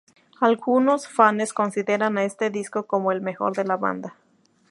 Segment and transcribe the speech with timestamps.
[0.39, 4.15] Algunos fanes consideran a este disco como el mejor de la banda.